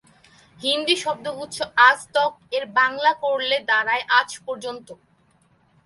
[0.57, 1.57] হিন্দি শব্দগুচ্ছ
[1.87, 4.87] "আজ তক"- এর বাংলা করলে দাঁড়ায় "আজ পর্যন্ত"।